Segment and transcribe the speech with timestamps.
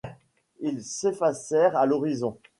[0.61, 2.35] Ils s’effacèrent à l’horizon.